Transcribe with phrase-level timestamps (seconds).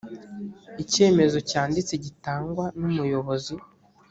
[0.83, 3.53] icyemezo cyanditse gitangwa n umuyobozi